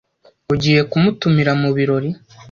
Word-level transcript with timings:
Ugiye 0.53 0.81
kumutumira 0.91 1.51
mubirori? 1.61 2.09